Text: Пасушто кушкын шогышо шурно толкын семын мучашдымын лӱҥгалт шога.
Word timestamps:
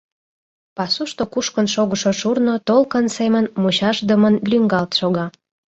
Пасушто 0.75 1.23
кушкын 1.33 1.67
шогышо 1.73 2.11
шурно 2.19 2.55
толкын 2.67 3.05
семын 3.17 3.45
мучашдымын 3.61 4.35
лӱҥгалт 4.49 4.91
шога. 4.99 5.25